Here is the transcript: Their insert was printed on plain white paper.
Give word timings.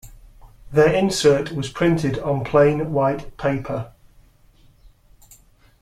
Their 0.71 0.91
insert 0.91 1.51
was 1.51 1.69
printed 1.69 2.17
on 2.17 2.43
plain 2.43 2.91
white 2.91 3.37
paper. 3.37 3.91